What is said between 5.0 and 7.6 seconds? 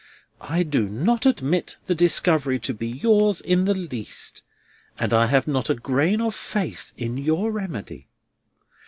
I have not a grain of faith in your